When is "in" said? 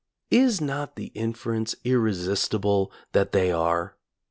1.13-1.33